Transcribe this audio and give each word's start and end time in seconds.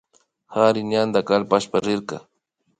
Kari 0.51 0.81
ñanda 0.91 1.19
kalpashpa 1.27 1.77
rirka 1.85 2.17